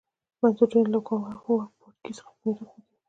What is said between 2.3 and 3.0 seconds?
په میراث پاتې وو